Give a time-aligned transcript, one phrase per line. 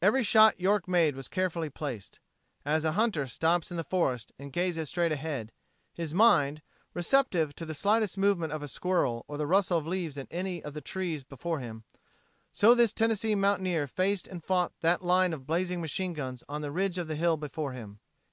[0.00, 2.20] Every shot York made was carefully placed.
[2.64, 5.50] As a hunter stops in the forest and gazes straight ahead,
[5.92, 6.62] his mind,
[6.94, 10.62] receptive to the slightest movement of a squirrel or the rustle of leaves in any
[10.62, 11.82] of the trees before him,
[12.52, 16.70] so this Tennessee mountaineer faced and fought that line of blazing machine guns on the
[16.70, 17.98] ridge of the hill before him.